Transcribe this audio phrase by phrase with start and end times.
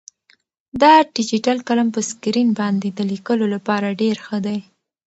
[0.81, 4.59] دا ډیجیټل قلم په سکرین باندې د لیکلو لپاره ډېر ښه دی.